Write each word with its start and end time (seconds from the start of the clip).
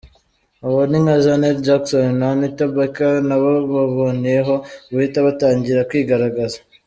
Abo 0.65 0.79
ni 0.89 0.97
nka 1.03 1.15
Janet 1.23 1.57
Jackson 1.67 2.05
na 2.19 2.27
Anita 2.33 2.63
Baker, 2.75 3.13
nabo 3.27 3.49
baboneyeho 3.73 4.55
guhita 4.91 5.17
batangira 5.27 5.87
kwigaragaza. 5.89 6.57